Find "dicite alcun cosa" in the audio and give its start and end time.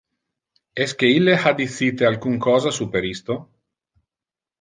1.59-2.73